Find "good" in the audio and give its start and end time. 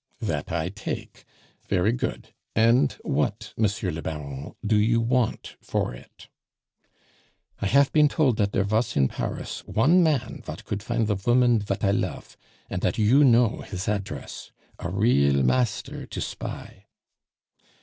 1.91-2.33